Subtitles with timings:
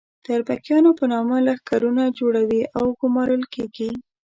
[0.23, 3.91] د اربکیانو په نامه لښکرونه جوړوي او ګومارل کېږي.